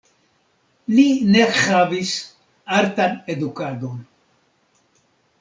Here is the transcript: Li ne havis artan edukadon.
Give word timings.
Li 0.93 1.03
ne 1.35 1.43
havis 1.57 2.15
artan 2.79 3.15
edukadon. 3.35 4.03